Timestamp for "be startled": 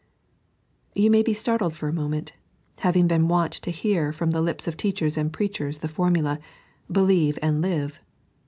1.21-1.75